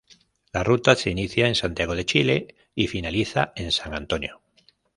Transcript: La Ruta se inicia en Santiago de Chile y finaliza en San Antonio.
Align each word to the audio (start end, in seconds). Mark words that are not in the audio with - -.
La 0.51 0.63
Ruta 0.63 0.95
se 0.95 1.11
inicia 1.11 1.47
en 1.47 1.53
Santiago 1.53 1.93
de 1.93 2.07
Chile 2.07 2.55
y 2.73 2.87
finaliza 2.87 3.53
en 3.55 3.71
San 3.71 3.93
Antonio. 3.93 4.41